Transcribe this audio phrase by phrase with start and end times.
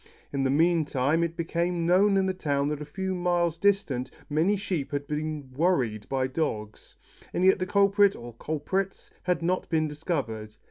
[0.33, 4.09] In the mean time it became known in the town that a few miles distant
[4.31, 6.95] many sheep had been "worried" by dogs,
[7.31, 10.55] but as yet the culprit or culprits had not been discovered.